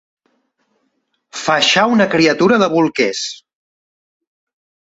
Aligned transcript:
Faixar 1.41 1.85
una 1.97 2.09
criatura 2.15 2.59
de 2.65 2.71
bolquers. 2.73 3.23